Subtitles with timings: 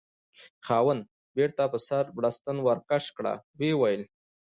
[0.67, 1.03] خاوند:
[1.35, 4.03] بیرته په سر بړستن ورکش کړه، ویې ویل: